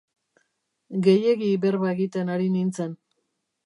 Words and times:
Gehiegi 1.09 1.51
berba 1.67 1.93
egiten 1.95 2.37
ari 2.39 2.53
nintzen. 2.59 3.03